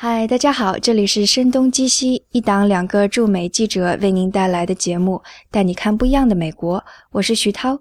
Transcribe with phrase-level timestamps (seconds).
[0.00, 6.84] 嗨，大家好，这里是声东击西，一档两个驻美记者为您带来的节目，带你看不一样的美国。
[7.10, 7.80] 我是徐涛，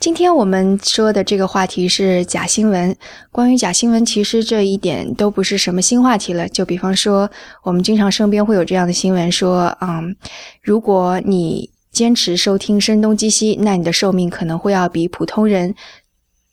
[0.00, 2.94] 今天我们说的这个话题是假新闻。
[3.30, 6.48] 关于假新闻，其实这一点都不是什么新话题了。
[6.48, 7.30] 就比方说，
[7.62, 10.14] 我们经常身边会有这样的新闻说，嗯，
[10.60, 15.74] 如果你坚持收听声东击西，那你的寿命可能会要比普通人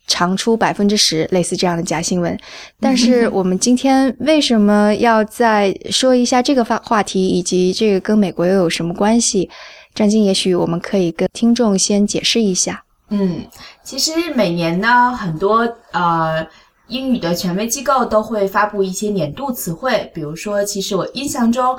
[0.05, 2.37] 长出百分之十，类似这样的假新闻。
[2.79, 9.49] 但是我们今天为什么要再说一下这个话话题，以及这个跟美国又有什么关系？
[9.95, 12.83] 张晶，也许我们可以跟听众先解释一下。
[13.09, 13.45] 嗯，
[13.83, 16.45] 其实每年呢，很多呃
[16.87, 20.11] 英语的权威机构都会发布一些年度词汇。
[20.13, 21.77] 比如说，其实我印象中，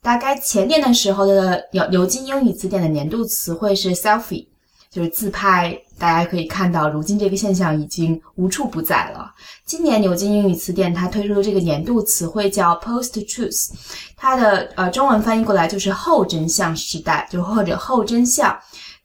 [0.00, 4.48] 大概前年的时候的牛牛津英语词典的年度词汇是 selfie，
[4.90, 5.76] 就是自拍。
[5.98, 9.32] 大家可以看到，如今这个现象已经无处不在了。
[9.64, 13.70] 今年牛津英语词典它推出的这个年度词汇叫 post truth，
[14.16, 18.58] 它的呃中文翻译过来就是后真相时代，就或者后真相。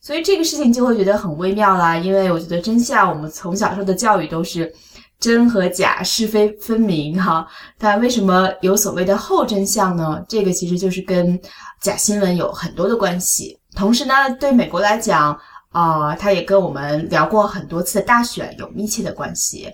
[0.07, 4.73] 所以这个事情就会觉得很微妙啦，因为我觉得真相，我们从小受的教育都是
[5.19, 7.45] 真和假、是非分明哈。
[7.77, 10.23] 但为什么有所谓的后真相呢？
[10.29, 11.37] 这个其实就是跟
[11.81, 13.59] 假新闻有很多的关系。
[13.75, 15.37] 同时呢，对美国来讲
[15.73, 19.69] 啊，它也跟我们聊过很多次的大选有密切的关系。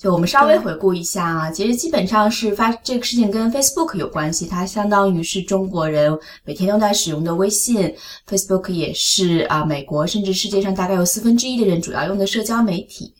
[0.00, 7.94] 就我们稍微回顾一下啊，其实基本上是发这个事情跟 Facebook 有关系，它相当于是中国人每天都在使用的微信
[8.26, 13.12] ，Facebook 也是啊美国甚至世界上大概有四分之一的人主要用的社交媒体。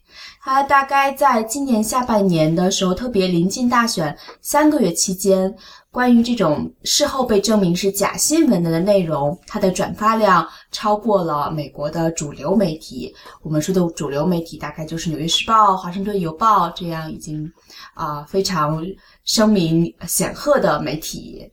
[0.43, 5.55] 它大概在今年下半年的时候，特别临近大选三个月期间。
[5.93, 13.15] 关于这种事后被证明是假新闻的内容，它的转发量超过了美国的主流媒体。
[13.43, 17.51] 我们说的主流媒体大概就是《纽约时报》《华盛顿邮报》这样已经
[17.95, 18.85] 啊非常
[19.25, 21.51] 声名显赫的媒体。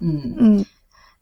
[0.00, 0.64] 嗯嗯。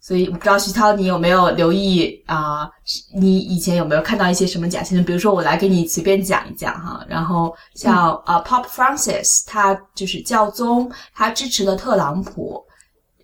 [0.01, 2.71] 所以我不知道徐涛，你有没有留意啊？
[3.15, 5.05] 你以前有没有看到一些什么假新闻？
[5.05, 7.05] 比如说，我来给你随便讲一讲哈。
[7.09, 12.65] 然后像啊，Pop Francis，他就是教宗，他支持了特朗普，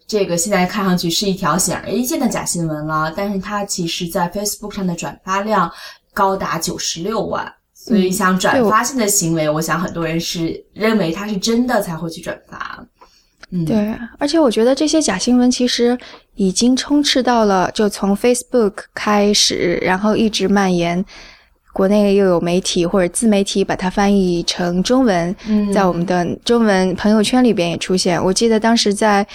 [0.06, 3.12] 这个现在看上去是一条显而易见的假新闻了。
[3.16, 5.70] 但是它其实在 Facebook 上的转发量
[6.12, 12.86] 高达九十六万，所以像转发性的行为，我想很多人是认为它是真的才会去转发。
[13.50, 15.96] 嗯对，而且我觉得这些假新闻其实
[16.34, 21.04] 已经充斥到了，就从 Facebook 开始，然后一直蔓延，
[21.72, 25.34] 国内又有媒体或者自媒体把它翻译成中文，
[25.72, 28.22] 在我们的中文朋友圈里边也出现。
[28.22, 29.26] 我记得当时在。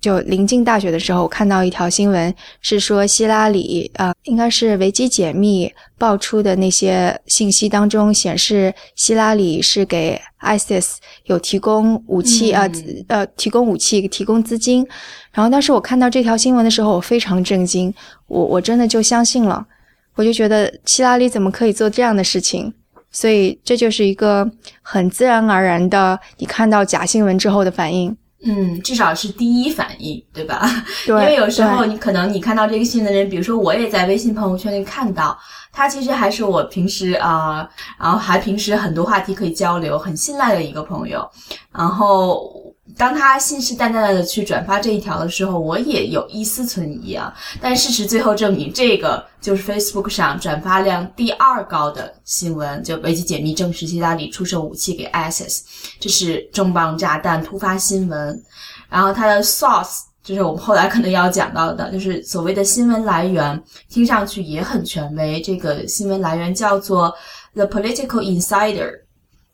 [0.00, 12.70] 就临近大学的时候，我看到一条新闻，是说希拉里啊，应该是维基解密爆出的那些信息当中显示，希拉里是给 ISIS 有提供武器啊，
[13.08, 14.86] 呃，提供武器，提供资金。
[15.32, 17.92] 然后当时我看到这条新闻的时候，我非常震惊，
[18.28, 19.66] 我我真的就相信了，
[20.14, 22.72] 我就觉得希拉里怎么可以做这样的事情？
[23.10, 24.48] 所以这就是一个
[24.82, 28.16] 很自然而然的，你看到假新闻之后的反应。
[28.44, 30.70] 嗯，至少是第一反应，对吧？
[31.06, 35.36] 对， 因为有时候你可能你看到这个新闻的人，比如说我也在微信朋友圈里看到，
[35.72, 37.68] 他其实还是我平时啊，
[37.98, 41.28] 然后还平时很多话题可以交流，很信赖的一个朋友，
[41.72, 42.52] 然后。
[42.96, 47.32] 当他信誓旦旦的去转发这一条的时候，我也有一丝存疑啊。
[47.60, 55.60] 但事实最后证明，这个就是 Facebook 上转发量第二高的新闻，就维基解密证实希拉里出售武器给 ISIS，
[56.00, 58.42] 这是重磅炸弹突发新闻。
[58.88, 65.40] 然后它的 source 就是我们后来可能要讲到的，就是所谓的新闻来源，听上去也很权威。
[65.40, 67.14] 这个新闻来源叫做
[67.54, 69.07] The Political Insider。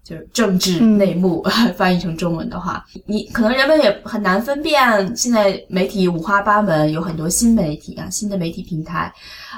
[0.04, 1.42] 就是政治内幕，
[1.74, 5.16] 翻译成中文的话，你可能人们也很难分辨。
[5.16, 9.10] 现在媒体五花八门，有很多新媒体啊，新的媒体平台，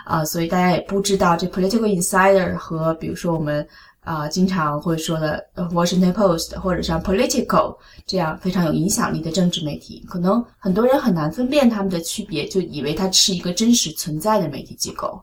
[0.05, 3.67] 啊，所以大家也不知道这 Political Insider 和比如说我们
[4.05, 7.77] 啊经常会说的 Washington Post 或者像 Political
[8.07, 15.21] 这样非常有影响力的政治媒体，可能很多人很难分辨它们的区别，就以为它是一个真实存在的媒体机构。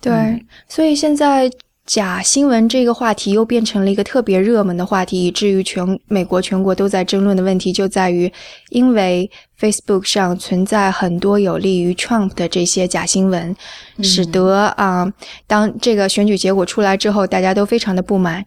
[0.00, 1.50] 对，所以现在。
[1.86, 8.30] 假新闻这个话题又变成了一个特别热门的话题，以至于全美国全国都在争论的问题就在于，
[8.70, 13.54] 因为 Facebook 上存在很多有利于 Trump 的这些假新闻，
[14.02, 15.10] 使得啊，
[15.46, 18.44] 当这个选举结果出来之后，大家都非常的不满。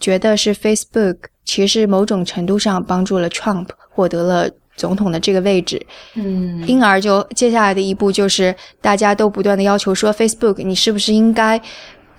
[0.00, 5.80] 觉得是 Facebook 其实某种程度上帮助了 Trump 获得了总统的这个位置，
[6.14, 11.60] 嗯，因而就接下来的一步就是大家都不断的要求说 Facebook 你是不是应该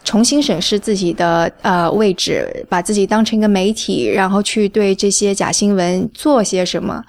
[0.03, 7.03] 重新审视自己的呃位置，把自己当成一个媒体，然后去对这些假新闻做些什么。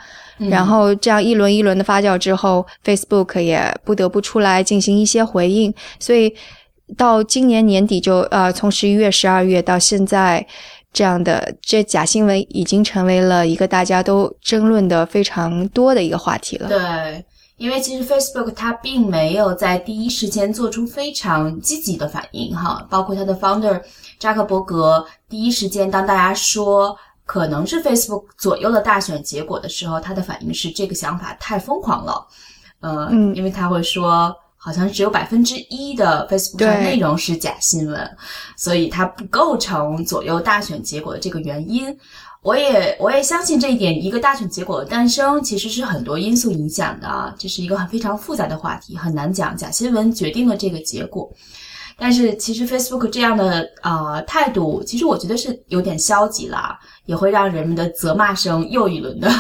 [0.51, 5.73] 然后这样一轮一轮的发酵之后，Facebook 也不得不出来进行一些回应。
[6.01, 6.35] 所以
[6.97, 10.45] 到今年年底就呃，从十一月、十二月到现在，
[10.93, 16.69] 这样的这假新闻已经成为了一个大家都争论的非常多的一个话题了。
[16.69, 17.25] 对，
[17.57, 23.81] 因为其实 Facebook 它并没有在第一时间做出非常积极的反应哈，包括它的 founder
[24.19, 26.97] 扎克伯格第一时间当大家说。
[27.25, 32.27] 可能是 Facebook 左右了大选结果的时候，他的反应是这个想法太疯狂了，
[32.81, 38.17] 呃，因为他会说，好像只有百分之一的 Facebook 上内容是假新闻，
[38.57, 41.97] 所以它不构成左右大选结果的这个原因。
[42.43, 51.33] 我也我也相信这一点，一个大选结果的诞生其实是很多因素影响的，这是一个很非常复杂的话题，很难讲假新闻决定了这个结果。
[51.97, 59.31] 但是其实 Facebook 这样的呃态度，其实我觉得是有点消极了，也会让人们的责骂声又一轮的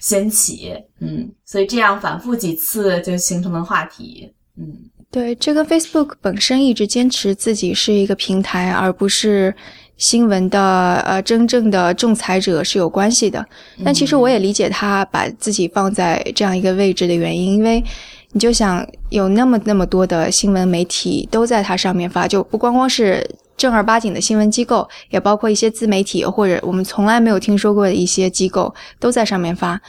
[0.00, 0.72] 掀起。
[1.00, 4.32] 嗯，所以这样反复几次就形成了话题。
[4.56, 4.72] 嗯，
[5.10, 9.54] 对，这个 Facebook 本身一直坚持自己是一个平台，而不是
[9.96, 13.44] 新闻的呃真正的仲裁者是有关系的。
[13.84, 17.82] 但其实我也理解他把自己放在这样一个位置的原因，因为。
[18.32, 23.26] 你就想有那么那么多的新闻媒体都在它上面发，就不光光是
[23.56, 29.80] 正儿八经的新闻机构，也包括一些自媒体或者我们从来没有听说过的一些机构都在上面发。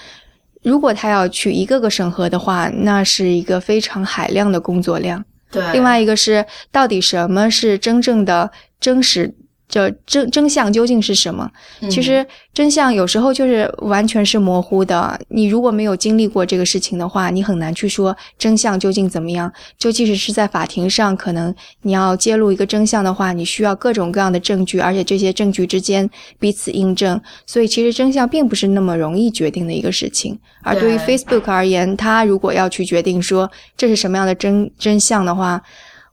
[0.64, 5.26] 如果他要去一个个审核的话，那是一个非常海量的工作量。
[5.52, 8.50] 对，另外一个是到底什么是真正的
[8.80, 9.34] 真实。
[9.70, 11.52] 这真真相究竟是什么？
[11.90, 15.20] 其实真相有时候就是完全是模糊的。
[15.28, 19.52] 你如果没有经历过这个事情的话，你很难去说真相究竟怎么样。
[19.78, 26.10] 就即使是在法庭上，可能你要揭露一个真相的话，你需要各种各样的证据，而且这些证据之间
[26.40, 27.20] 彼此印证。
[27.46, 30.40] 所以其实真相并不是那么容易决定的一个事情。
[30.64, 35.62] 而对于 Facebook 而言，它如果要去决定说这是什么样的真真相的话，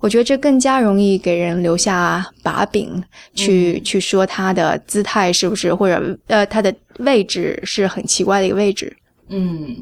[0.04, 3.02] 我觉得这更加容易给人留下把柄，
[3.34, 8.94] 去去说他的姿态是不是，或者呃他的位置是很奇怪的一个位置。
[9.30, 9.74] 嗯，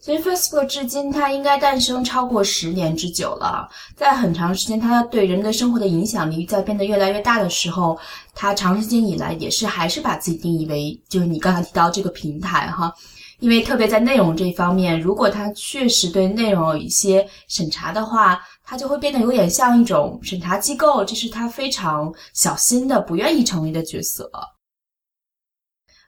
[0.00, 7.96] 所以 Facebook 至今它应该诞生超过十年之久了，在很长时间它对人们的生活的影响力在变得越来越大的时候，
[8.34, 12.92] 它长时间以来也是还是把自己定义为就是你刚才提到这个平台哈，
[13.38, 18.40] 因为特别在内容这一方面，如果它确实对内容有一些审查的话。
[18.70, 24.30] 它就会变得有点像一种审查机构，这是他非常小心的、不愿意成为的角色。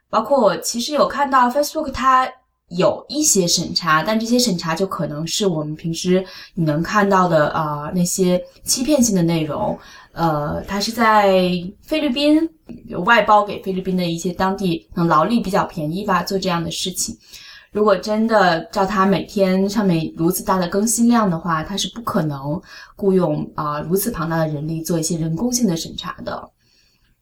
[0.08, 2.32] 包括我其实有看到 Facebook，它
[2.68, 6.24] 有一些审查，但这些审查就可能是我们平时
[6.54, 9.76] 你能看到的啊那些欺骗性的内容。
[10.12, 11.32] 呃，它是在
[11.80, 12.48] 菲律宾
[13.04, 17.18] 外包给菲律宾的一些当地，能劳力比较便宜吧，做这样的事情。
[17.72, 22.60] 如果真的照他每天上面如此大的更新量的话，他是不可能
[22.96, 26.50] 雇佣啊如此庞大的人力做一些人工性的审查的。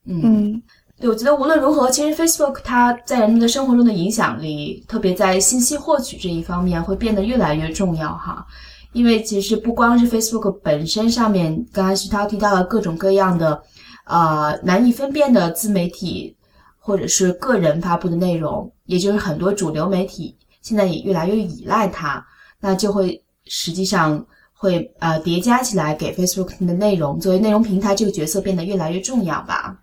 [0.06, 0.61] 嗯，
[0.99, 8.44] 对，我觉得无论如何，其实 Facebook 它在人们的生活中的影响力，特别在信息获取这一方面会变得越来越重要哈。
[8.93, 13.63] 因为其实不光是 Facebook 本身上面，刚才徐涛提到了各种各样的
[14.05, 16.36] 呃难以分辨的自媒体
[16.81, 20.36] 或者是个人发布的内容，也就是很多主流媒体。
[20.62, 22.24] 现在也越来越依赖它，
[22.60, 29.76] 那就会实际上会呃叠加起来，给 Facebook 的内容作为内容平台这个角色变得越来越重要吧。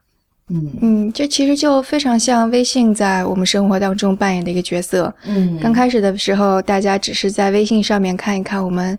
[0.50, 5.14] 嗯嗯，这其实就非常像微信在我们生活当中扮演的一个角色。
[5.26, 8.98] 嗯，刚开始的时候，大家只是在微信上面看一看我们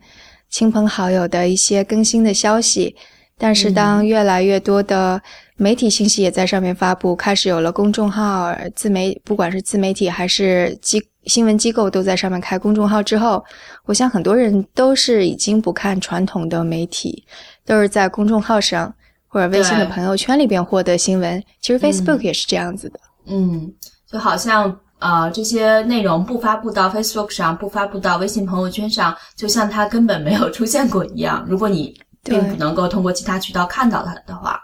[0.51, 2.95] 亲朋好友的一些更新的消息，
[3.39, 5.23] 但是当越来越多的
[5.57, 11.01] 媒体信息也在上面发布，开始有了公众号、自媒，不管是自媒体还是机。
[11.29, 13.45] 新闻机构都在上面开公众号之后，
[13.85, 17.23] 我想很多人都是已经不看传统的媒体，
[17.67, 18.93] 都是在公众号上
[19.29, 21.41] 或者微信的朋友圈里边获得新闻。
[21.61, 22.99] 其实 Facebook 也是这样子的。
[23.27, 23.71] 嗯，
[24.11, 31.45] 就好像呃这些内容不发布到 Facebook 上，不发布到微信朋友圈上，就像它根本没有出现过一样。
[31.47, 31.95] 如果你
[32.25, 34.59] 并不能够通过其他渠道看到它的话，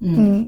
[0.00, 0.44] 嗯，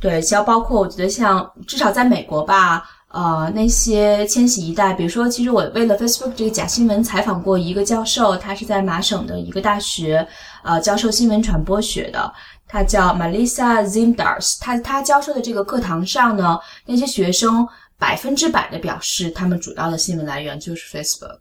[0.00, 2.84] 对，像包括我觉得像至少在美国吧。
[3.08, 10.28] 呃，那些千禧一代，比如说，其实我为了 Facebook 这个假新闻采访过一个教授，他是在麻省的一个大学，
[10.62, 12.30] 呃，教授新闻传播学的。
[12.66, 17.66] 他叫 Melissa Zimdars，他他教授的这个课堂上呢，那些学生
[17.98, 21.38] 百分之百的表示，他们主要的新闻来源就是 Facebook。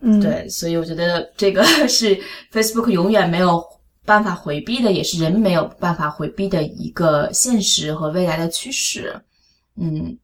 [0.00, 2.16] 嗯，对，所以我觉得这个是
[2.52, 3.60] Facebook 永远没有
[4.04, 9.20] 办法回避的，也是人没有办法回避的一个现实和未来的趋势。
[9.74, 10.16] 嗯。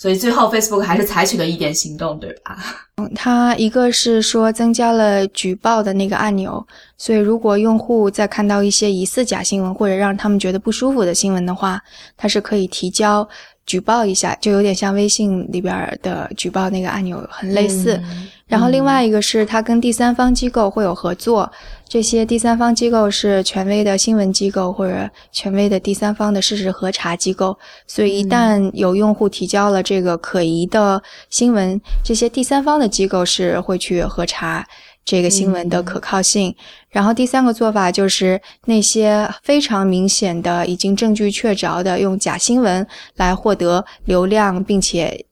[0.00, 2.56] 所以最后，Facebook 还是采取了一点行动，对吧？
[2.98, 6.64] 嗯，它一个是说增加了举报的那个按钮，
[6.96, 11.82] 所以如果用户在看到一些疑似假新闻或者让他们觉得不舒服的新闻的话，
[12.16, 13.28] 它是可以提交。
[13.68, 18.00] 举报一下，就有点像微信里边的举报那个按钮很类似。
[18.46, 21.52] 然后另外一个是，它跟第三方机构会有合作，
[21.86, 27.54] 这些第三方机构是权威的新闻机构或者权威的第三方的事实核查机构。
[27.86, 34.66] 所以一旦有用户提交了这个可疑的新闻，这些第三方的机构是会去核查。
[35.08, 36.54] 这个新闻的可靠性，
[36.90, 42.86] 然后第三个做法就是那些非常明显的、已经证据确凿的用假新闻
[43.16, 45.24] 来获得流量，并且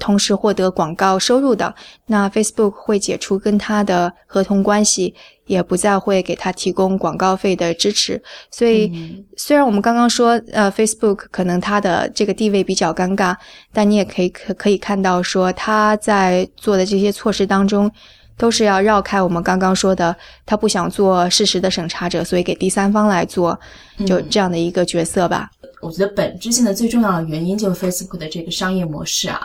[0.00, 1.72] 同时获得广告收入的，
[2.08, 5.14] 那 Facebook 会解除跟他的合同关系，
[5.46, 8.20] 也不再会给他提供广告费的支持。
[8.50, 8.90] 所以，
[9.36, 13.36] 虽然我们刚刚说，呃，Facebook 可能它的这个地位比较尴尬，
[13.72, 17.88] 但你也可以可可以看到说，他在做的这些措施当中。
[18.36, 23.58] 都是要绕开我们刚刚说的，他不想做事实的审查者，所以给第三方来做，
[24.06, 25.50] 就这样的一个角色吧。
[25.80, 29.40] 我觉得本质性的最重要的原因就是 Facebook 的这个商业模式啊。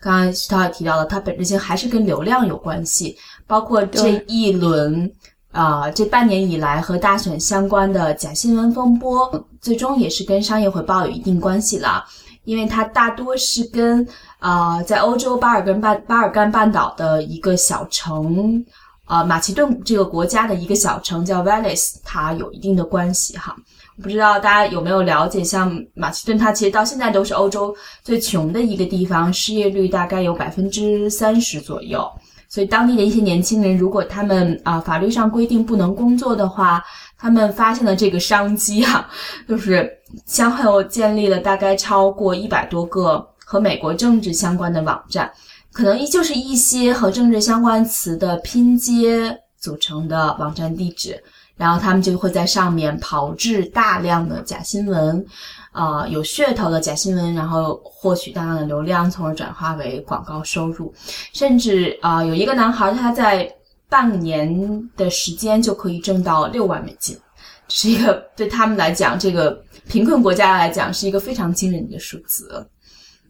[0.00, 3.16] 刚刚他也提到了，它本质性还是跟流量有关系，
[3.46, 5.10] 包括这一轮
[5.50, 12.04] 啊，这半年以来和大选相关的假新闻风波，最终也是跟商业回报有一定关系了，
[12.44, 14.06] 因为它大多是跟。
[14.40, 18.64] 啊，在欧洲巴尔干半巴尔干半岛的一个小城，
[19.04, 23.54] 啊，马其顿这个国家的一个小城叫 Venice，它有一定的关系哈。
[24.02, 32.10] 不知道大家有没有了解，像马其顿，它其实到现在都是欧洲最穷的一个地方，失业率大概有百分之三十左右。
[32.48, 36.82] 所以当地的一些年轻人，如果他们啊法律上规定不能工作的话，
[37.18, 39.06] 他们发现了这个商机哈，
[39.46, 39.86] 就是
[40.26, 43.26] 先后建立了大概超过一百多个。
[43.50, 45.28] 和美国政治相关的网站，
[45.72, 51.20] 可能依旧是一些和政治相关词的拼接组成的网站地址，
[51.56, 55.26] 然后他们就会在上面炮制大量的假新闻，
[55.72, 60.94] 啊，有噱头的假新闻，然后获取大量的流量，从而转化为广告收入，
[61.32, 63.52] 甚至啊，有一个男孩他在
[63.88, 67.18] 半年的时间就可以挣到六万美金，
[67.66, 72.64] 是一个对他们来讲，这个贫困国家来讲是一个非常惊人的数字。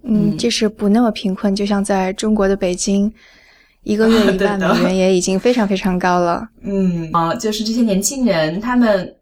[0.02, 3.10] 嗯，即使不那么贫困，就像在中国的北京，
[3.82, 6.46] 一个月一万美元也已经非常非常高了。
[6.62, 9.14] 嗯啊，就是这些年轻人，他们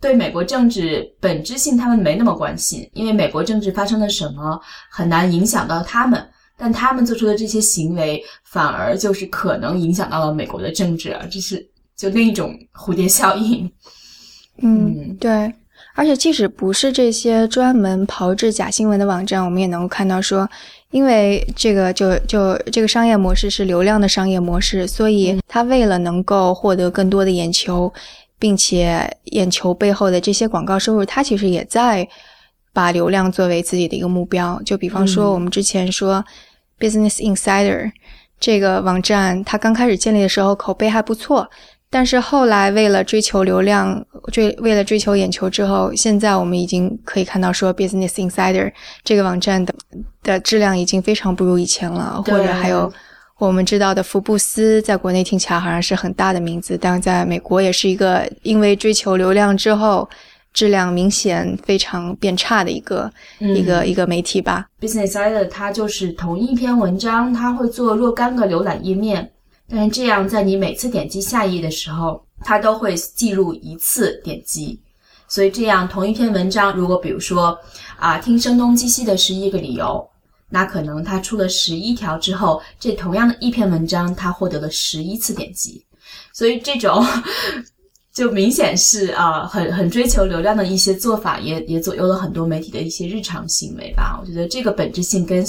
[0.00, 6.22] 对美国政治本质性他们没那么关心，因为美国政治发生了什么很难影响到他们，
[6.58, 13.70] 但他们做出的这些行为反而就是可能影响到了美国的政治啊，这是就另一种蝴蝶效应。
[14.58, 15.52] 嗯，对。
[15.94, 20.48] 而且，即使不是这些专门炮制假新闻的网站，我们也能够看到说，
[20.90, 27.92] 因为这个就就这个商业模式是流量的商业模式，所以他为了能够获得更多的眼球，
[28.38, 32.08] 并且眼球背后的这些广告收入，他其实也在
[32.72, 34.60] 把流量作为自己的一个目标。
[34.64, 36.24] 就比方说，我们之前说
[36.80, 37.92] Business Insider
[38.40, 41.50] 这个网站，它刚开始建立的时候口碑还不错。
[41.90, 49.74] 但是后来，为了追求流量，追为了追求眼球之后，现在我们已经可以看到说，Business Insider 这个网站的
[50.22, 52.22] 的质量已经非常不如以前了。
[52.24, 52.92] 或者还有
[53.38, 60.08] 我们知道的福布斯，在国内听起来好像是很大的名字，但在美国也是一个因为追求流量之后，
[60.52, 63.10] 质量明显非常变差的一个
[63.40, 64.66] 一个一个媒体吧。
[64.80, 69.30] Business Insider 它就是同一篇文章，它会做若干个浏览页面。
[69.68, 74.80] 但是这样，在你每次点击下一页的时候，它都会记录一次点击。
[75.28, 77.58] 所以这样，同一篇文章，如果比如说
[77.96, 80.06] 啊，听声东击西的十一个理由，
[80.50, 85.82] 那可能它出了十一条之后，这同样的一篇文章，它获得了十一次点击。
[86.34, 87.02] 所以这种
[88.12, 94.18] 就明显是啊，很很追求流量的一些做法，也也左右了很多媒体的一些日常行为吧。
[94.20, 95.42] 我觉得这个本质性跟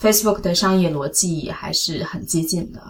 [0.00, 2.80] Facebook 的商业逻辑还是很接近的。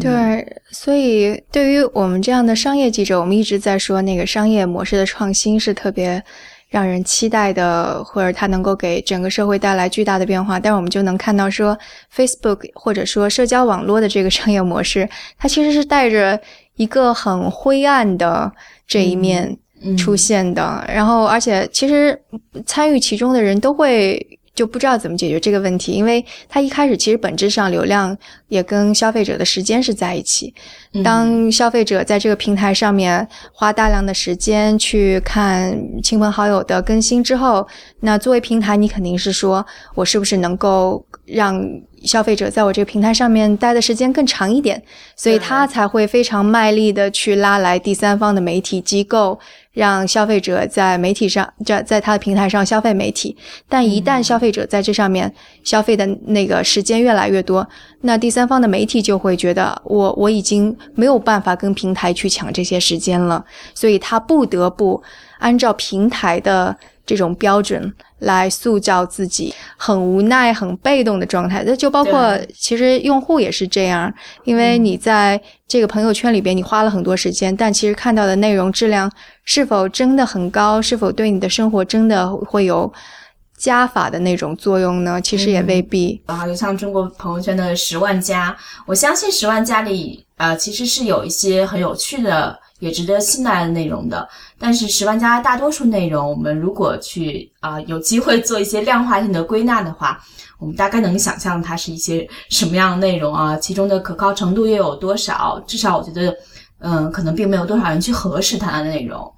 [0.00, 6.22] 对，所以对于我们这样的商业记者，我们一直在说那个商业模式的创新是特别
[6.68, 10.60] 让人期待的，或者它能够给整个社会带来巨大的变化。
[10.60, 11.76] 但是我们就能看到说
[12.14, 16.40] ，Facebook 或者说社交网络的这个商业模式，它其实是带着
[16.76, 18.52] 一个很灰暗的
[18.86, 19.58] 这一面
[19.96, 20.84] 出现的。
[20.88, 22.16] 然后，而且其实
[22.64, 24.24] 参与其中的人都会。
[24.58, 28.16] 就不知道怎么解决这个问题，因为它一开始其实本质上流量
[28.48, 30.52] 也跟消费者的时间是在一起。
[31.04, 37.64] 当消费者在这个平台上面花大量的时间去看亲朋好友的更新之后，
[38.00, 41.64] 那作为平台，你肯定是说我是不是能够让
[42.02, 44.82] 消费者在我这个平台上面待的时间更长一点，
[45.14, 49.38] 所以他才会非常卖力的去拉来第三方的媒体机构。
[49.78, 53.36] 让消费者在媒体上，在在他的平台上消费媒体，
[53.68, 55.32] 但一旦消费者在这上面
[55.62, 57.64] 消费的那个时间越来越多，
[58.00, 65.00] 那第三方的媒体就会觉得我我已经没有办法跟平台去抢这些时间了，所以他不得不
[65.38, 66.76] 按照平台的。
[67.08, 71.62] 这种标准来塑造自己，很无奈、很被动的状态。
[71.66, 74.12] 那就包括其实用户也是这样，
[74.44, 79.10] 因为你在这个朋友圈里边，你花了很多时间，但其实看到的内容质量
[79.44, 82.92] 是否真的很高，是否对你的生活真的会有
[83.56, 85.20] 加法的那种作用呢？
[85.20, 86.20] 其实也未必。
[86.26, 88.56] 啊，就像中国朋友圈的十万加，
[88.86, 92.58] 我相信十万加里呃，其实是有一些很有趣的。
[92.78, 100.20] 也值得信赖的内容的，但是十万加大多数内容，我们如果去啊有机会做一些量化性的归纳的话，
[100.60, 105.58] 我们大概能想象它是一些什么样的内容啊，其中的可靠程度又有多少？
[105.66, 106.32] 至少我觉得，
[106.78, 109.32] 嗯，可能并没有多少人去核实它的内容。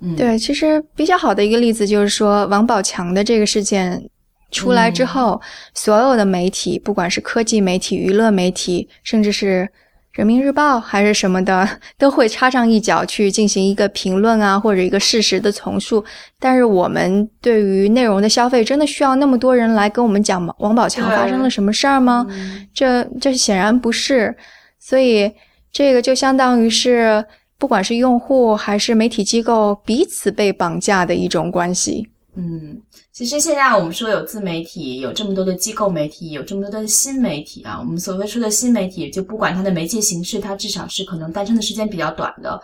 [0.00, 4.08] 嗯，对，其实比较好的一个例子就是说，王宝强的这个事件
[4.50, 5.38] 出来之后，
[5.74, 9.70] 所有的媒体，不管是科技媒体、娱乐媒体，甚至是。
[10.16, 11.68] 人民日报还是什么的，
[11.98, 16.02] 都会插上一脚去进行一个评论啊，或者一个事实的重述。
[16.40, 22.26] 但是我们对于内容的消费，真的需要那么多人来跟我们讲王宝强发生了什么事儿吗？
[22.72, 24.34] 这这显然不是。
[24.78, 25.30] 所以
[25.70, 27.22] 这个就相当于是，
[27.58, 32.08] 不管是用户还是媒体机构，彼此被绑架的一种关系。
[32.36, 32.80] 嗯。
[33.16, 37.78] 其实现在我们说有自媒体，有这么多的机构媒体，有这么多的新媒体啊。
[37.80, 42.60] 我们所谓说的新媒体，就不管它的媒介形式，它至少是可能诞生的时间比较短的，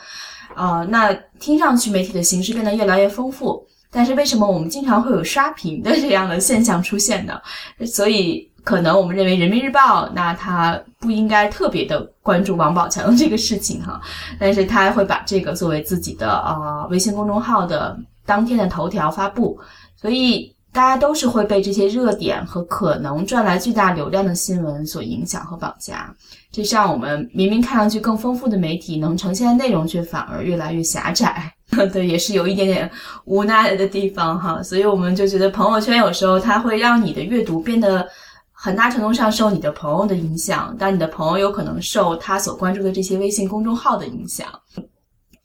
[0.54, 1.10] 啊，那
[1.40, 3.66] 听上去媒体的形式变得越来越丰富。
[3.90, 7.40] 但是为什么我们经常会有刷屏的这样的现象出现呢？
[7.86, 13.98] 所以可能我们认为人民日报，那它不应该特别的关注王宝强 这个事情哈，
[14.38, 19.58] 但是他会把这个作为自己的啊微信公众号的当天的头条发布。
[20.02, 26.12] 所以大家都是会被这些热点和可能赚来巨大流量的新闻所影响和绑架，
[26.50, 31.52] 这让我们明明看上去更丰富的媒体能呈现的内容，却反而越来越狭窄。
[31.92, 32.90] 对，也是有一点点
[33.26, 34.62] 无奈的地方哈。
[34.62, 38.06] 所以我们就觉得朋友圈有时候它会让你的阅读变得
[38.50, 44.46] 很大程度上受你的朋友的影响，但你的朋友有可能受他所关注的这些微信公众号的影响。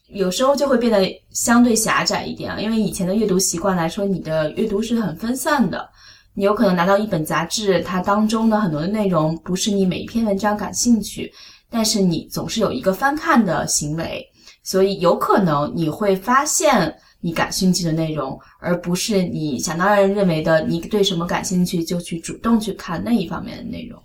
[0.10, 5.90] 有时候就会变得相对狭窄一点啊，因为以前的阅读习惯来说，你的阅读是很分散的。
[6.34, 11.34] 你有可能拿到一本杂志，它当中的很多的内容不是你每一篇文章感兴趣，
[11.70, 14.24] 但是你总是有一个翻看的行为，
[14.64, 24.02] 所以有可能你会发现你感兴趣的内容，而不是你想当然认为的你对什么感兴趣就去主动去看那一方面的内容。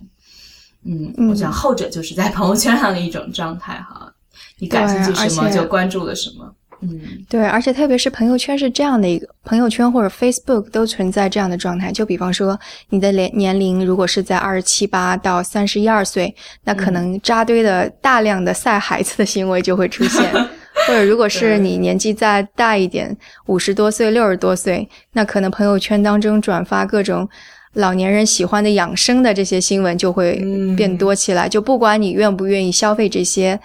[0.85, 4.12] 嗯，我想后者就是在朋友圈上的一种状态哈。
[4.59, 11.91] 你感兴趣什么就关注了什么，嗯，对，而且特别是朋友圈是这样的一个朋友圈或者 Facebook 都存在这样的状态。
[11.91, 16.33] 就比方说，你的年年龄如果是在二十七八到三十一二岁，
[16.65, 20.23] 那可能扎堆的大量的晒孩子的行为就会出现；
[20.87, 27.27] 或者如果是你年纪再大一点，五十多岁、六十多岁，那可能朋友圈当中转发各种
[27.75, 30.41] 老年人喜欢的养生的这些新闻就会
[30.75, 31.47] 变多起来。
[31.47, 33.57] 就不管你愿不愿意消费这些。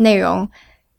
[0.00, 0.48] 内容，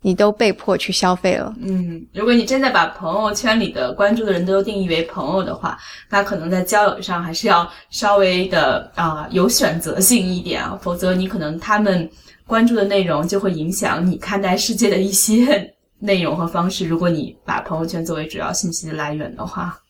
[0.01, 1.51] 你都被迫去消费了。
[1.59, 5.75] 嗯，如果你真的把朋友圈里的关注的人都定义为朋友的话，
[6.07, 12.07] 那可能在交友上还是要稍微的啊有选择性一点啊，否则你可能他们
[12.45, 16.87] 关注的内容就会影响你看待世界的一些内容和方式。
[16.87, 19.80] 如果你把朋友圈作为主要信息的来源的话。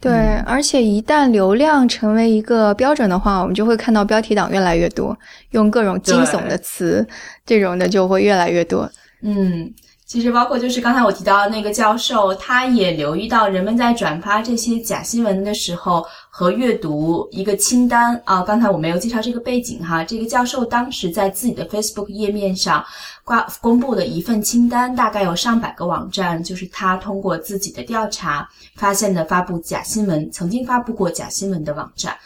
[0.00, 5.16] 对，而且一旦流量成为一个标准的话，我们就会看到标题党越来越多，
[5.50, 7.06] 用各种惊悚的词，
[7.44, 8.88] 这种的就会越来越多。
[9.22, 9.68] 嗯，
[10.06, 16.06] 其实包括就是刚才我提到的那个教授，他也留意到人们在转发这些假新闻的时候
[16.38, 18.42] 和阅读一个清单啊。
[18.42, 22.84] 刚才我没有介绍这个背景哈，这个教授当时在自己的 Facebook 页面上。
[23.24, 32.16] 挂公布的一份清单，大概有上百个网站，就是他通过自己的调查发现的发布假新闻、曾经发布过假新闻的网站。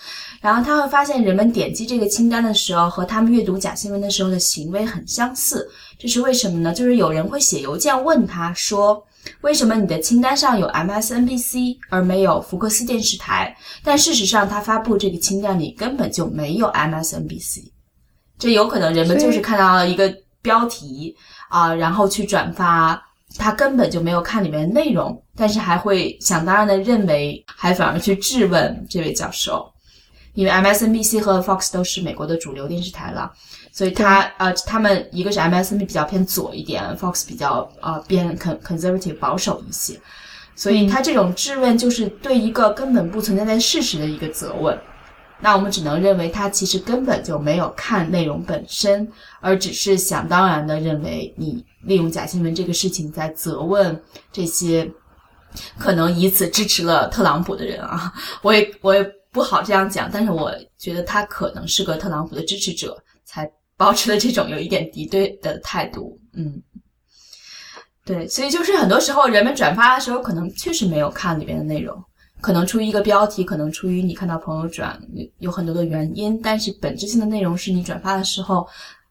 [0.40, 5.68] 然后他会发现，人们点击这个清单的时候，和他们阅读假新闻的时候的行为很相似。
[5.98, 6.72] 这是为什么呢？
[6.72, 9.05] 就是有人会写邮件问他说
[9.40, 13.57] ：“为什么你的清单上有 MSNBC 而没有福克斯电视台？
[13.83, 17.71] 但事实上，他发布这个清单里根本就没有 MSNBC。
[18.38, 21.16] 这有可能人们就是看到了一个标题
[21.49, 23.01] 啊，然后去转发，
[23.38, 29.73] 他根本就没有看里面的内容，但是还会想当然的认为，还反而去质问这位教授，
[30.35, 33.33] 因为 MSNBC 和 Fox 都是美国的主流电视台了。
[33.75, 39.99] 所以他呃，他们一个是 MSNBC 比较偏左一点，Fox 比较呃偏 con conservative 保守一些，
[40.55, 44.79] 所以他这种质问就是对一个根本不存在在事实的一个责问。
[45.41, 53.99] 那我们只能认为他其实根本就没有看内容本身，而只是想当然的认为你利用假新闻这个事情在责问
[54.31, 54.87] 这些
[55.79, 58.13] 可能以此支持了特朗普的人啊。
[58.43, 63.51] 我也我也不好这样讲，但是我觉得他可能是个特朗普的支持者才。
[63.83, 66.62] 保持了这种有一点敌对的态度，嗯，
[68.05, 72.01] 对，所以就是很多时候人们转发的时候，可能确实没有看里边的内容，
[72.40, 74.97] 可能出于一个标题，可能出于你看到朋友转，
[75.40, 78.64] 有很多的原因，但是本质性的内容是你转发的时候，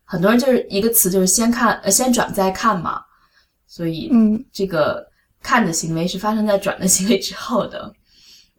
[0.05, 3.01] 很多人就是一个词就是先看呃先转再看嘛，
[3.67, 5.05] 所以嗯，这个
[5.43, 7.93] 看的行为是发生在转的行为之后的，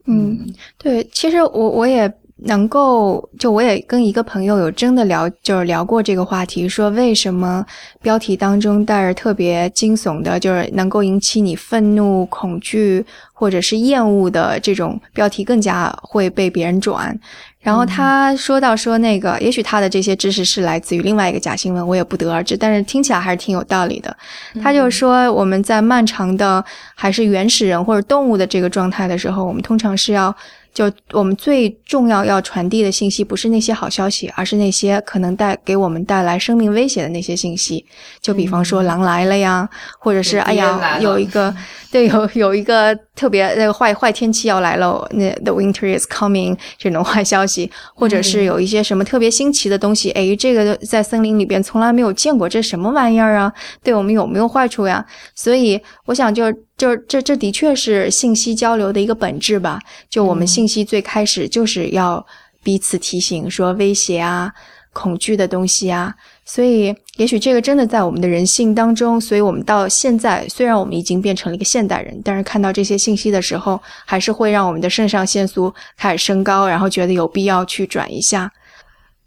[0.04, 0.38] 嗯，
[0.76, 2.06] 对，其实我我也。
[2.44, 7.64] 能够，就我也跟一个朋友有真的聊，就是聊过这个话题，说为什么
[8.00, 17.18] 标题当中带着特别惊悚的，就是能够引起你愤怒、恐惧或者是厌恶的这种标题更加会被别人转。
[17.60, 24.16] 然后他说到说那个，也许他的这些知识是来自于另外一个假新闻，我也不得而知，但是听起来还是挺有道理的。
[24.60, 26.64] 他就说我们在漫长的
[26.96, 30.34] 还是原始人或者动物的这个状态的时候，我们通常是要。
[30.72, 37.84] 就我们最重要要传递的信息，不是那些好消息，而是那些可能带给我们带来生命威胁的那些信息。
[38.20, 41.54] 就比方说狼来了呀，或者是哎呀有一个
[41.92, 53.52] 对有有一个特别那个坏坏天气要来了，那 the winter is coming 这种坏消息，或者是有一些什么特别新奇的东西，哎，这个在森林里边从来没有见过，这什么玩意儿啊？
[53.82, 55.04] 对我们有没有坏处呀？
[55.34, 56.44] 所以我想就。
[56.82, 59.80] 就这，这的确是信息交流的一个本质吧。
[60.10, 62.26] 就我们信息最开始就是要
[62.64, 64.52] 彼此提醒，说威胁啊、
[64.92, 66.12] 恐惧的东西啊。
[66.44, 69.20] 所以，也许这个真的在我们的人性当中。
[69.20, 78.50] 所以我们到现在，虽然我们已经变成了一个现代人，但是看到这些信息的时候，还是会让我们的肾上腺素开始升高，然后觉得有必要去转一下。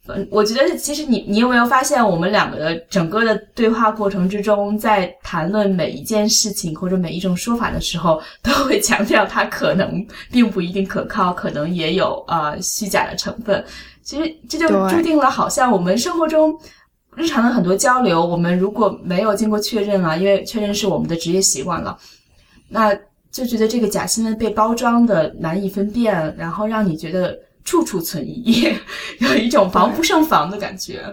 [0.08, 13.66] 嗯，我觉得其实你你有没有发现，我们两个的整个的对话过程之中，在谈论每一件事情或者每一种说法的时候，都会强调它可能并不一定可靠，可能也有呃虚假的成分。
[14.04, 16.56] 其实这就注定了，好像我们生活中
[17.16, 21.98] 日常的很多交流，我们如果没有经过确认啊，因为确认是我们的职业习惯了，
[22.70, 22.96] 那
[23.32, 27.36] 就觉得这个假新闻被包装的难以分辨，然后让你觉得。
[27.66, 28.72] 处处存疑，
[29.20, 31.04] 有一种防不胜防的感觉。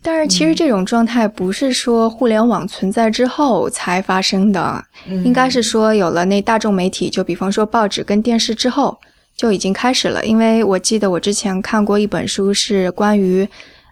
[0.00, 4.82] 但是，其实这种状态不是说互联网存在之后才发生的，
[5.24, 8.98] 应该是说有了那大众媒体，就比方说报纸跟电视之后
[9.36, 10.24] 就已经开始了。
[10.24, 13.46] 因为我记得我之前看过一本书，是关于。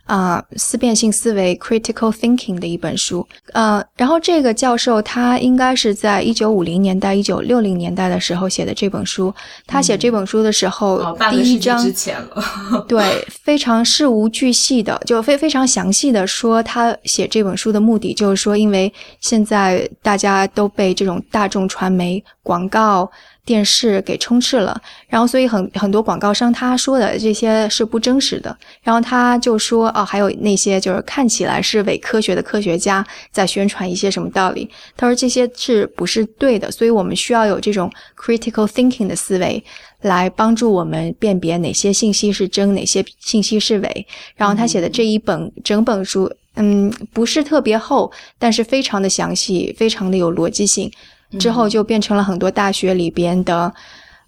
[0.04, 3.26] 啊，思辨性思维 （critical thinking） 的一本书。
[3.52, 9.32] 呃，然后这个教授他应该是在一九五零年代、一九六零年代的时候写的这本书。
[9.66, 23.10] 他写这本书的时候，第一章之前了，对， 非常事无巨细的，就非非常详细的说他写这本书的目的，就是说，因为现在大家都被这种大众传媒广告。
[23.44, 36.70] 电视给充斥了，然后所以很很多广告商他说的这些是不真实的，然后他就说哦，还有那些就是看起来是伪科学的科学家在宣传一些什么道理，他说这些是不是对的？
[36.70, 39.60] 所以我们需要有这种 critical thinking 的思维
[40.02, 44.06] 来帮助我们辨别哪些信息是真，哪些信息是伪。
[44.36, 50.88] 然后他写的这一本整本书，嗯，不是特别厚，但是非常的详细，非常的有逻辑性。
[51.38, 53.72] 之后就变成了很多大学里边的，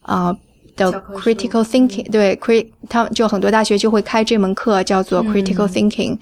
[0.03, 0.35] 啊
[0.77, 6.19] 的 critical thinking，对，crit，他就很多大学就会开这门课，叫做 critical thinking。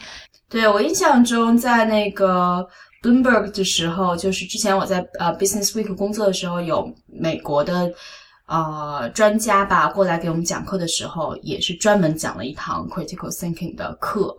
[0.48, 2.66] 对我印象中，在那个
[3.02, 7.90] Bloomberg 的时候，就是之前我在呃 Business Week 工作的时候，有美国的
[8.44, 14.36] 啊专家吧过来给我们讲课的时候，也是专门讲了一堂 critical thinking 的课。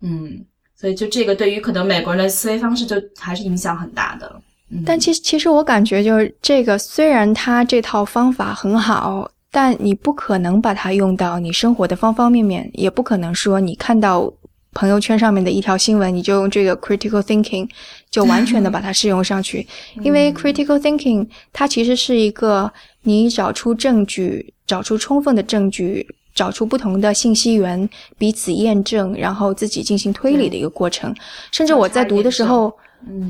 [0.00, 4.42] 嗯，所以就这个对于可能美国人的思维方式，就还是影响很大的。
[4.84, 14.32] 但其实，其实我感觉就是这个，虽然它这套方法很好，但你不可能把它用到你生活的方方面面，也不可能说你看到
[14.72, 17.68] 朋友圈上面的一条新闻，你就用这个 critical thinking，
[18.10, 19.66] 就完全的 把它适用上去。
[20.02, 22.70] 因为 critical thinking 它其实是一个
[23.02, 31.14] 你找出证据、找出充分的证据、找出不同的信息源，彼此验证，然后自己进行推理的一个过程。
[31.52, 32.76] 甚至我在读的时候，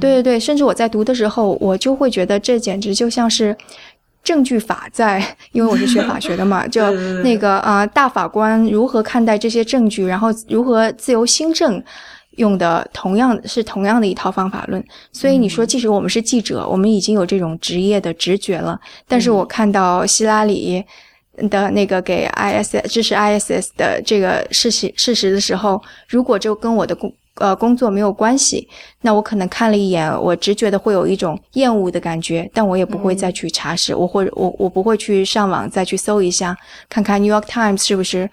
[0.01, 3.57] 对对对，甚至我在读的时候，我就会觉得这简直就像是。
[4.27, 6.91] 证据法在，因为我是学法学的嘛， 就
[7.23, 11.81] 那个啊，大法官如何看待这些证据，然后如何自由新政，
[12.33, 14.85] 用的同样是同样的一套方法论。
[15.13, 18.77] 所以你说，即使我们是记者，我们已经有这种职业的直觉了，
[19.07, 20.85] 但是我看到希拉里
[21.49, 27.15] 的那个给 IS 支持 ISS 的这个事实事实的时候，如果就跟我的工。
[27.37, 28.69] 呃，工作没有关系，
[29.03, 36.57] 那我可能看了一眼，我直觉的会有一种厌恶的感觉，但我也不会再去查实，我会我我不会去上网再去搜一下，
[36.89, 38.29] 看看 New York Times 是不是，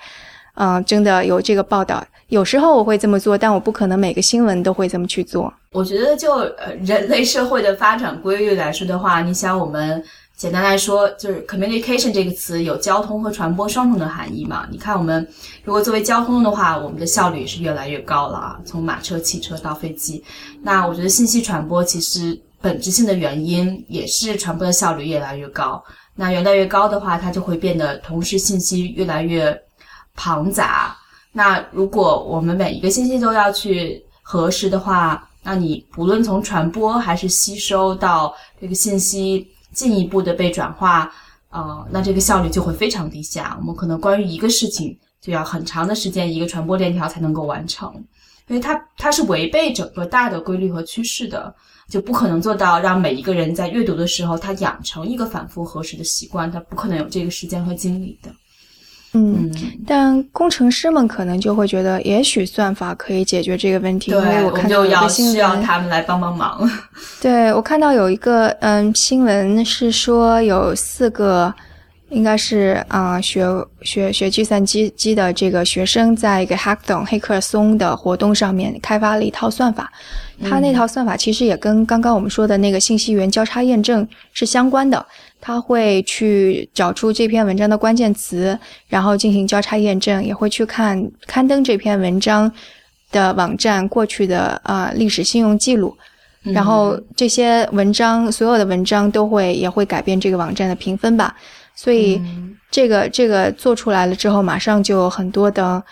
[0.55, 2.03] 嗯，真的有这个报道。
[2.27, 5.53] 有时候我会这么做，但我不可能每个新闻都会这么去做。
[5.71, 10.03] 我觉得，就呃人类社会的发展规律来说的话，你想我们。
[10.35, 14.67] 简单来说，就是 communication 这个词有交通和传播双重的含义嘛。
[14.69, 15.25] 你看，我们
[15.63, 18.59] 如果作为交通的话，我们的效率也是越来越高了啊。
[18.65, 20.21] 从马车、汽车到飞机，
[20.61, 25.81] 那我觉得信息传播其实本质性的原因也是传播的效率越来越高。
[26.15, 29.57] 那越来越高的话，它就会变得同时信息越来越
[30.15, 30.97] 庞杂。
[31.31, 39.47] 那如果我们每一个信息都要去核实的话，那你不论从传播还是吸收到这个信息。
[39.73, 41.11] 进一步的被转化，
[41.49, 43.57] 呃，那这个效率就会非常低下。
[43.59, 47.93] 我们可能关于一个事情就要很长的时间，一个传播链条才能够完成，
[48.47, 51.53] 因为它它是违背整个大的规律和趋势的，
[51.89, 58.31] 就不可能做到让每一个人在阅读的时候他养成一个反复核实的习惯，他不可能有这个时间和精力的。
[59.15, 59.51] 嗯，
[59.85, 64.09] 但工程师们可能就会觉得，也许算法可以解决这个问题。
[64.11, 66.67] 因为我看到有个新闻，需要他们来帮帮忙。
[67.21, 71.53] 对我看到有一个嗯新闻是说，有四个
[72.09, 73.45] 应该是啊学
[73.83, 79.91] 学学计算机机的这个学生，在一个 Hackathon 黑客松的活动上面开发了一套算法。
[80.41, 85.05] 他那套算法其实也跟刚刚我们说的那个信息源交叉验证是相关的。
[85.45, 92.49] 他会去找出这篇文章的关键词，然后进行交叉验证，也会去看刊登这篇文章
[93.11, 95.93] 的网站过去的啊历史信用记录，
[96.43, 101.35] 然后这些文章所有的文章都会也会改变这个网站的评分吧。
[101.75, 102.21] 所以
[102.71, 105.83] 这个这个做出来了之后，马上就有很多的，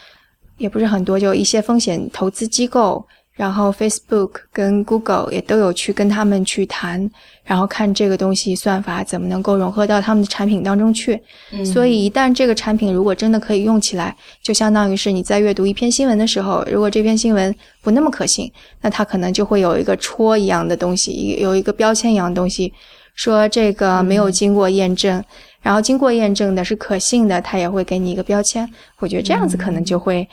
[0.58, 3.06] 也不是很多，就一些风险投资机构。
[3.34, 7.10] 然后，Facebook 跟 Google 也都有去跟他们去谈，
[7.44, 11.20] 然后看这个东西算法怎么能够融合到他们的产品当中去。
[11.66, 22.72] 所以，一旦这个产品如果真的可以用起来，就相当于是你在阅读一篇新闻的时候，如果这篇新闻不那么可信，那它可能就会有一个戳一样的东西，有一个标签一样的东西，
[23.16, 25.24] 说这个没有经过验证，
[25.62, 28.70] 然后经过验证的是可信的，它也会给你一个标签。
[29.00, 30.28] 我觉得这样子可能就会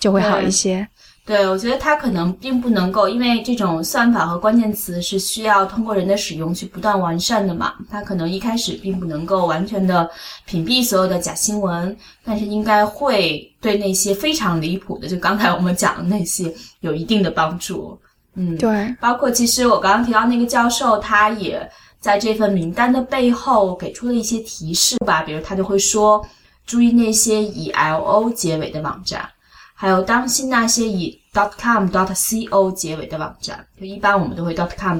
[0.00, 0.86] 就会好一些。
[1.26, 7.74] 对，我觉得它可能并不能够，因为这种算法和关键词是需要通过人的使用去不断完善的嘛。
[7.90, 10.08] 它可能一开始并不能够完全的
[10.44, 17.98] 屏蔽所有的假新闻，但是应该会对那些非常离谱的，就刚才我们讲的那些有一定的帮助。
[18.36, 18.94] 嗯，对。
[19.00, 26.24] 包括其实我刚刚提到那个教授，他也在这份名单的背后给出了一些提示吧，比如他就会说，
[26.64, 29.28] 注意那些以 L O 结尾的网站。
[29.78, 34.98] 还有当心那些以 dot .com dot、.co 结尾的网站，就一般我们都会 dot .com、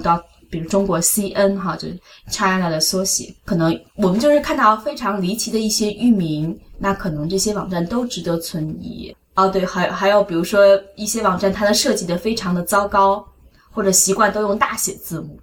[0.50, 1.98] 比如中国 CN 哈，就是
[2.30, 3.34] China 的缩写。
[3.46, 9.16] 可能我们就是看到非常离奇的一些域名，那可能这些网站都值得存疑。
[9.34, 10.60] 哦，对，还还有比如说
[10.94, 13.26] 一些网站，它的设计的非常的糟糕，
[13.70, 15.40] 或者习惯都用大写字母。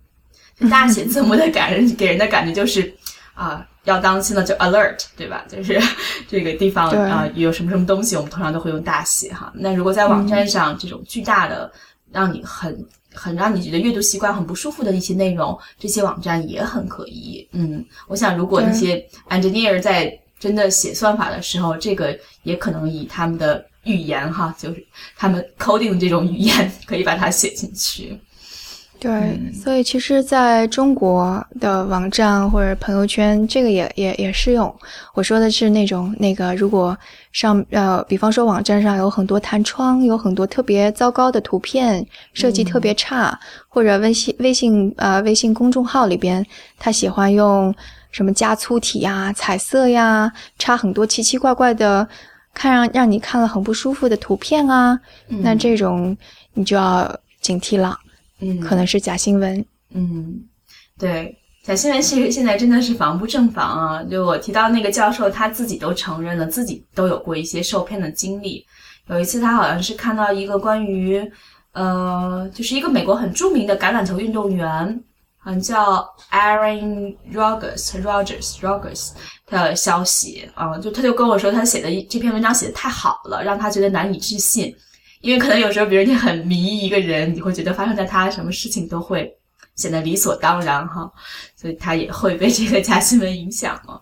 [0.69, 2.93] 大写字母的感人给人的感觉就是
[3.34, 3.67] 啊。
[3.86, 5.43] 要当心的就 alert，对吧？
[5.48, 5.80] 就是
[6.28, 9.52] 这个地方啊，有什么什么东西，我们通常都会用大写哈。
[9.56, 11.72] 那如果在网站上这种巨大的，
[12.12, 17.48] 让你很很让你觉得阅读习惯很不舒服的一些内容，这些网站也很可疑。
[17.52, 28.17] 嗯，我想如果那些 engineer 在真的写算法的时候，这个也可能以他们的语言哈，就是他们 coding 的这种语言，可以把它写进去。
[29.04, 34.74] 对，所以其实在中国的网站或者朋友圈，这个也也也适用。
[35.13, 36.98] 我说的是那种那个，如果
[37.34, 43.38] 上呃，比方说网站上有很多弹窗，有很多特别糟糕的图片，设计特别差，
[43.68, 46.46] 或者微信微信呃微信公众号里边，
[46.80, 47.76] 他喜欢用
[48.12, 52.08] 什么加粗体呀、彩色呀，插很多奇奇怪怪的
[52.54, 56.16] 看让让你看了很不舒服的图片啊，那这种
[56.54, 58.00] 你就要警惕了，
[58.43, 59.65] 嗯，可能是假新闻。
[59.91, 60.43] 嗯，
[60.99, 64.03] 对，假新闻其实现在真的是防不胜防啊。
[64.03, 68.65] 就我提到那个教授，他自己都承认了，自己都有过一些受骗的经历。
[69.08, 71.21] 有一次，他好像是看到一个关于，
[71.71, 75.03] 呃，就是一个美国很著名的橄榄球运动员。
[75.45, 79.10] 好像叫 Aaron Rodgers Rodgers Rodgers
[79.47, 84.73] 的消息啊，就他就跟我说，他写的这篇文章写的太好了，让他觉得难以置信。
[85.23, 89.36] 因为可能有时候，比如你很迷一个人，你会觉得发生在他什么事情都会
[89.75, 91.12] 显得理所当然哈，
[91.55, 93.99] 所以他也会被这个假新闻影响嘛。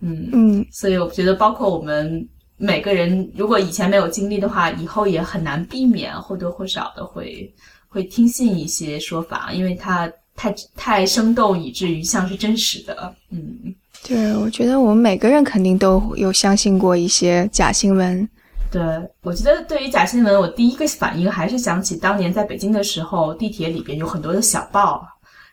[0.00, 2.24] 嗯嗯，所以我觉得，包括我们
[2.56, 7.52] 每个人，如果以前没有经历的话，以后也很难避免或多或少的会
[7.88, 10.08] 会听信一些说法，因为它。
[10.36, 13.14] 太太生动，以至于像是真实的。
[13.28, 18.26] 嗯，对，我觉得我们每个人肯定都有相信过一些假新闻。
[18.70, 18.80] 对，
[19.22, 25.04] 我觉得对于假新闻，我第一个反应还是想起当年在北京的时候，地铁里边有很多的小报，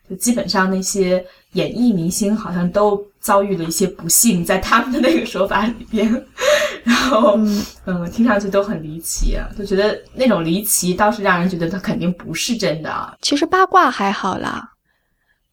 [0.10, 6.26] 就基本上那些演艺明星好像都遭遇了一些不幸，在他们的那个说法里边，
[6.86, 7.38] 然后
[7.86, 13.18] 嗯，听上去都很离奇啊，就觉得那种离奇倒是让人觉得它肯定不是真的。
[13.22, 14.74] 其实八卦还好啦。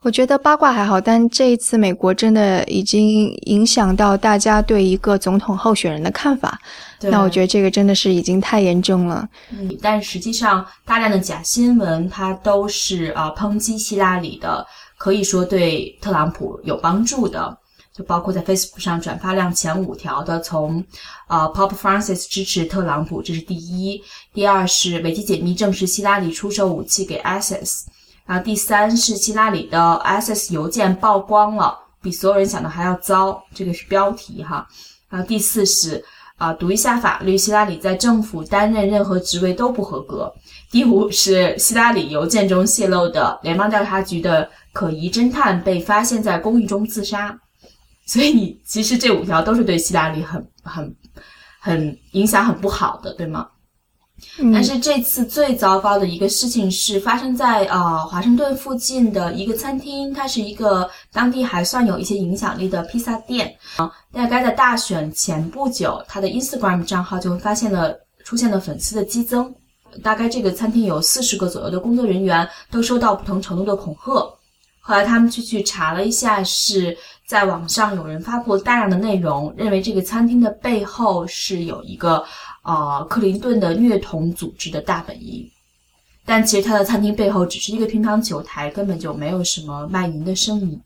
[0.04, 6.60] 我觉得八卦还好，但这一次美国真的已经影响到大家对一个总统候选人的看法。
[7.00, 9.26] 那我觉得这个真的是已经太严重了。
[9.50, 14.66] 嗯，但实际上大量的假新闻它都是啊抨击希拉里的，
[14.98, 17.56] 可以说对特朗普有帮助的。
[17.96, 20.84] 就包括在 Facebook 上转发量前五条的，从
[21.28, 24.02] 啊 Pop Francis 支持特朗普，这是第一；
[24.34, 27.84] 第二是维基解密证实希拉里出售武器给 ISIS。
[28.26, 34.66] 然后第三是希拉里的 SS 邮件曝光了，比所有人想的还要糟，这个是标题哈。
[35.08, 36.02] 然后第四是
[36.37, 40.32] 啊，读一下法律，希拉里在政府担任任何职位都不合格。
[40.70, 47.38] 第五是希拉里邮件中泄露的联邦调查局的可疑侦探被发现在公寓中自杀。
[48.06, 50.96] 所以你其实这五条都是对希拉里很很
[51.60, 53.48] 很影响很不好的，对吗？
[54.52, 63.90] 但是这次最糟糕的一个事情是发生在呃华盛顿附近的一个餐厅，它是一个当地还算有一些影响力的披萨店啊。
[64.12, 69.54] 大概在大选前不久，他的 Instagram 账号就发现了出现了粉丝的激增。
[70.02, 74.12] 大概这个餐厅有四十个左右的工作人员都收到不同程度的恐吓。
[74.80, 82.24] 后来他们去去查了一下，是在网上有人发布大量的内容，认为这个餐厅的背后是有一个。
[82.64, 85.46] 啊，克林顿的虐童组织的大本营，
[86.24, 90.81] 但其实他的餐厅背后只是一个乒乓球台，根本就没有什么卖淫的生意。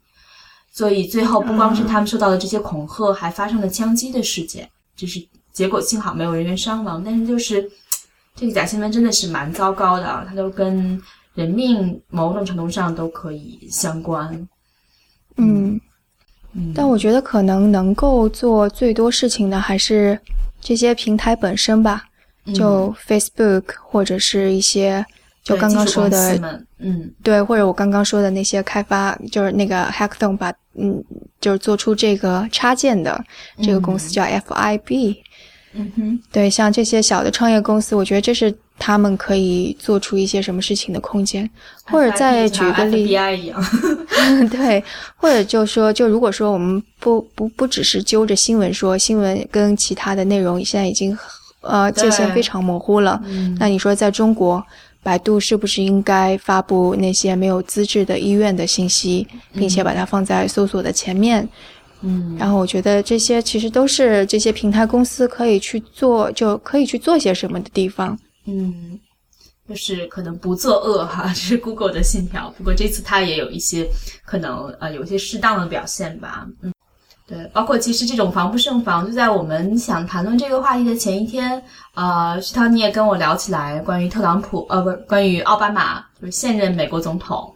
[0.73, 4.69] 所以最后不光是他们受到了这些恐吓，还发生了枪击的事件。
[4.97, 7.71] 就是结果幸好没有人员伤亡，但是就是
[8.35, 11.01] 这个假新闻真的是蛮糟糕的啊，它都跟
[11.35, 14.49] 人命某种程度上都可以相关。
[15.37, 15.81] 嗯，
[16.75, 20.21] 但我觉得可能能够做最多事情的还是。
[20.61, 22.05] 这些平台本身吧，
[22.55, 25.05] 就 Facebook 或者是一些
[25.42, 31.03] 就刚刚说的，嗯，对，或者我刚刚说的那些开发，就是那个 Hackathon 把，嗯，
[31.40, 33.23] 就是做出这个插件的
[33.62, 35.16] 这个公司叫 FIB，
[35.74, 41.48] 嗯哼，对，像这些小的创业公司，我觉得这是他们可以做出一些什么事情的空间，
[41.85, 43.07] 或者再举个例，
[44.50, 44.83] 对，
[45.16, 51.16] 或者就说，就如果说我们不不不只是揪着新闻说，新闻跟其他的内容现在已经
[51.61, 53.20] 呃界限非常模糊了，
[53.59, 54.64] 那你说在中国，
[55.02, 61.46] 百度是不是应该发布那些没有资质的医院的信息，并且把它放在搜索的前面？
[62.03, 68.19] 嗯，然后我觉得这些其实都是这些平台公司可以去做，就可以去做些什么的地方。
[68.47, 68.99] 嗯。
[69.69, 72.49] 就是可能不作恶哈， 这是 Google 的信条。
[72.57, 73.87] 不过这次它也有一些
[74.25, 76.47] 可能呃，有一些适当的表现吧。
[76.63, 76.73] 嗯，
[77.27, 81.63] 对，包括其实这种防不胜防，就在我们想谈论这个话题的前一天，
[81.95, 87.55] 呃，徐涛你也跟我聊起来关于特朗普，呃，不是关于奥巴马，就是现任美国总统，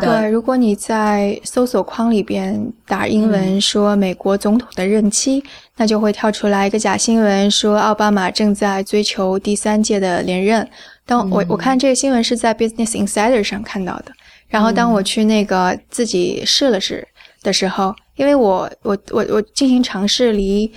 [0.00, 5.44] 对，如果你在搜索框里边打英文说美国总统的任期，
[5.76, 10.68] 那就会跳出来一个假新闻，说奥巴马正在追求第三届的连任。
[11.04, 14.06] 当我我看这个新闻是在 Business Insider 上看到的，
[14.48, 17.06] 然后当我去那个自己试了试
[17.42, 20.72] 的时候，因为我我我我进行尝试离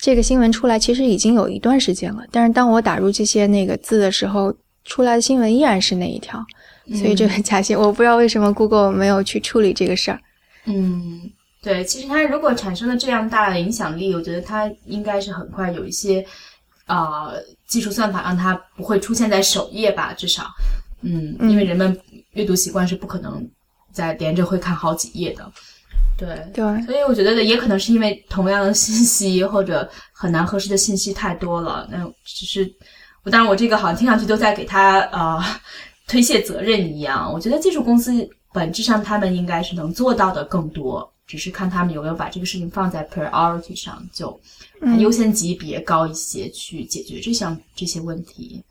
[0.00, 4.54] 这个新闻出来其实已经有一段时间了，但是当我打入这些那个字的时候，
[4.84, 6.42] 出来的新闻依然是那一条，
[6.92, 10.20] 所以这个假新我不知道为什么 Google 没有去处理这个事儿。
[10.66, 11.20] 嗯，
[11.62, 16.24] 对，其实它如果产生了这样大的影响力，我觉得它应该是很快有一些
[16.86, 17.32] 啊、
[17.66, 20.44] 技术算法让它不会出现在首页吧，至少，
[21.02, 21.98] 嗯，因为人们
[22.32, 23.42] 阅读习惯是不可能
[23.92, 25.50] 再连着会看好几页的。
[26.16, 32.70] 对，对，所以我觉得也可能是因为同样的信息或者很难核实的信息太多了，那只是
[33.22, 35.42] 我当然我这个好像听上去都在给他呃
[36.08, 37.32] 推卸责任一样。
[37.32, 44.38] 我觉得技术公司本质上他们应该是能做到的更多，只是看他们有没有把这个事情放在 priority 上，就
[44.98, 48.62] 优先级别高一些去解决这项这些问题。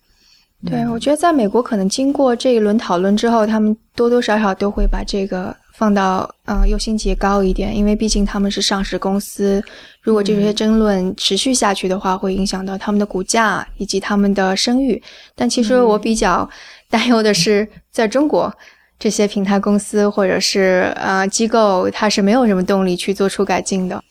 [0.66, 9.62] 对，我觉得在美国可能经过这一轮讨论之后，他们多多少少都会把这个放到呃优先级高一点，因为毕竟他们是上市公司，
[10.02, 15.04] 如果这些争论持续下去的话，会影响到他们的股价以及他们的声誉。
[15.36, 16.50] 但其实我比较
[16.94, 18.54] 担忧的是，在中国。
[19.00, 24.02] 这些平台公司或者是呃机构，它是没有什么动力去做出改进的，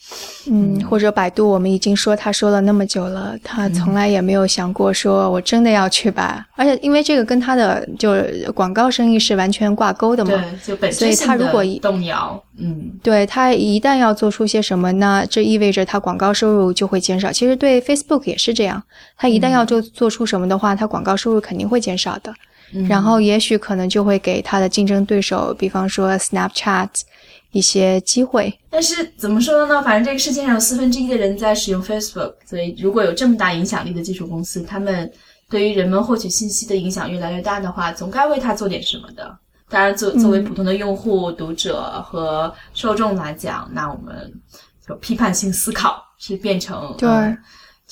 [0.50, 8.14] 嗯，或者百度，我们已经说他说了那么久了，他从来也没有想过说我真的要去把，而且因为这个跟他的就
[8.52, 17.32] 广告生意是完全挂钩的嘛，对，就本所以他如果动摇，嗯，对他一旦要做出些什么，那这意味着他广告收入就会减少。
[17.32, 18.82] 其实对 Facebook 也是这样，
[19.16, 22.34] 他一旦要做做出什么的话，他广告收入肯定会减少的。
[22.88, 26.88] 然后也许可能就会给他的竞争对手，比方说 Snapchat
[27.50, 28.52] 一些机会。
[28.70, 29.82] 但是怎么说呢？
[29.82, 35.10] 反正这个世界上有四分之一的人在使用 Facebook，所以如果有这么大影响力的技术公司，他们
[35.50, 39.36] 对于人们获取信息的影响越来越大的话，总该为他做点什么的。
[39.68, 44.32] 当然，作作为普通的用户、读者和受众来讲，那我们
[44.86, 47.08] 就批判性思考是变成对。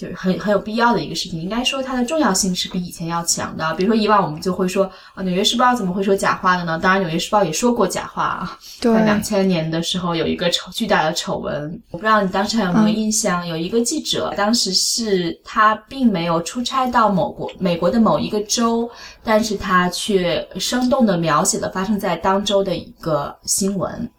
[0.01, 3.75] 就是很很有必要的一个事情，应该说它的重要性是比以前要强的。
[3.75, 6.79] 比如说以往我们就会说啊，《纽约时报》怎么会说假话的呢？
[6.83, 8.59] 当然，《纽约时报》也说过假话啊。
[8.81, 13.47] 在两千年的时候，有一个丑巨大的丑闻，我不知道你当时还有没有印象？
[13.47, 18.91] 有一个记者，当时是他并没有出差到某国美国的某一个州，
[19.23, 24.11] 但是他却生动的描写了发生在当州的一个新闻，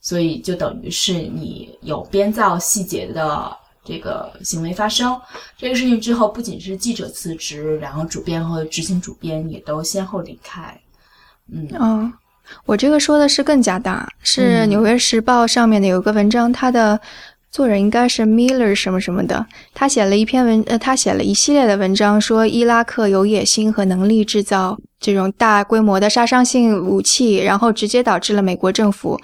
[0.00, 3.50] 所以就等于是你有编造细节的。
[3.84, 5.20] 这个行为发生，
[5.58, 10.80] 这个事情之后，不仅是记者辞职，然后主编和执行主编也都先后离开。
[11.52, 12.10] 嗯，哦，
[12.64, 16.98] 我这个说的是更加大，是《纽约时报》上面的有个文章，他的
[17.50, 29.20] 作者应该是 Miller 什么什么的，他写了一篇文，呃，他写了一系列的文章，说伊拉克有野心和能力制造这种大规模的杀伤性武器，然后直接导致了美国政府。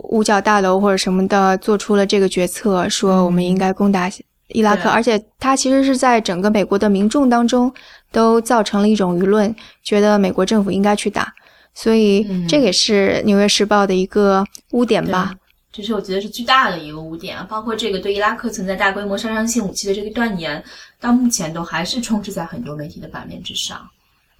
[0.00, 4.10] 五角大楼或者什么的做出了这个决策，说我们应该攻打
[4.48, 7.72] 伊拉克，而且它其实是在整个美国的民众当中
[8.12, 11.32] 都造成了一种舆论，觉得美国政府应该去打，
[11.72, 15.34] 所以这也是《纽约时报》的一个污点吧。
[15.72, 20.62] 这是我觉得是巨大的一个污点啊，包括这个对伊拉克存在大规模杀伤性武器的这个断言，
[21.00, 23.80] 到目前都还是充斥在很多媒体的版面之上。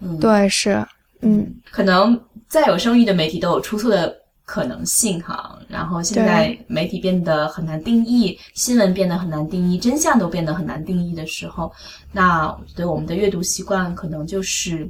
[0.01, 0.87] 嗯，对，是，
[1.23, 4.15] 嗯，可能再有声誉的媒体都有出错的。
[4.47, 11.73] 可能性哈，然后现在媒体变得很难定义，新闻变得很难定义，真相都变得很难定义的时候，
[12.13, 14.87] 那我觉得我们的阅读习惯可能就是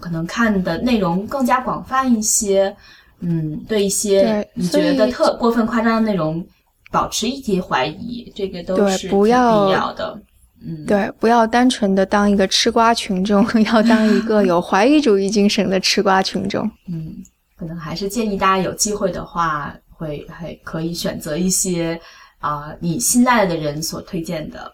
[0.00, 2.74] 可能看的内容更加广泛一些，
[3.20, 6.42] 嗯，对一些你觉得特过分夸张的内容
[6.90, 10.18] 保持一些怀疑，这个都是不要的，
[10.66, 17.14] 嗯，对，不要单纯的当一个吃瓜群众， 要当一个有怀疑主义精神的吃瓜群众，嗯。
[17.58, 21.98] 可能还是建议大家有机会的话，会还可以选择一些
[22.38, 24.70] 啊你信赖的人所推荐的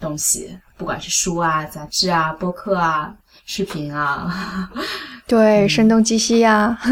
[0.00, 3.14] 东西，不管是书啊、杂志啊、播客啊、
[3.44, 4.70] 视频啊，
[5.28, 6.78] 对，声东击西呀。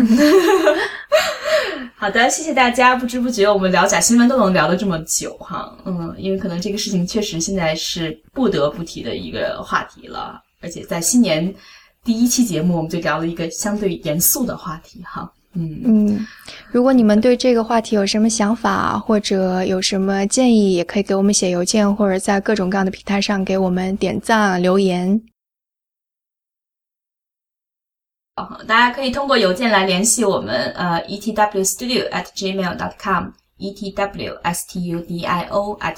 [1.97, 2.95] 好的，谢谢大家。
[2.95, 11.55] 不知不觉我们聊假新闻都能聊了这么久哈，嗯，因为可能这个事情确实现在是不得不提的一个话题了，而且在新年。
[12.05, 16.27] 第一期节目，我们就聊了一个相对严肃的话题，哈，嗯嗯，
[16.71, 25.19] 如果你们对这个话题有什么想法或者有什么建议，也可以给我们写邮件，或者在各种各样的平台上给我们点赞留言。
[28.37, 34.57] 好，大家可以通过邮件来联系我们，呃，etwstudio at gmail dot com，etwstudio at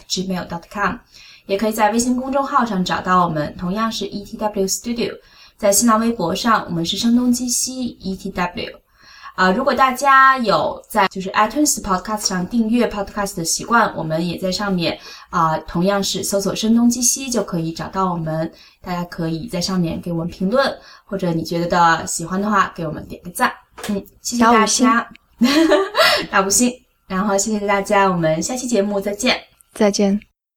[0.08, 0.98] gmail dot com，
[1.46, 5.18] 也可以在微信公众号上找到我们，同样是 etwstudio。
[5.56, 8.72] 在新浪微博上，我们是声东击西 ETW，
[9.34, 14.98] 啊，如果大家有在就是 iTunes Podcast 上订阅 Podcast 的习惯，我们也在上面
[15.30, 18.50] 啊，同样是搜索声东击西就可以找到我们。
[18.80, 20.72] 大家可以在上面给我们评论，
[21.04, 23.52] 或者你觉得的喜欢的话，给我们点个赞。
[23.88, 25.08] 嗯，谢谢大家，
[26.30, 26.72] 大 五星。
[27.08, 29.40] 然后谢谢大家，我们下期节目再见。
[29.74, 30.35] 再见。